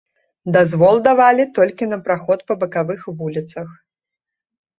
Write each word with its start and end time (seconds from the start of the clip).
Дазвол 0.53 0.95
давалі 1.07 1.45
толькі 1.57 1.89
на 1.91 1.99
праход 2.07 2.39
па 2.49 2.57
бакавых 2.65 3.01
вуліцах. 3.21 3.69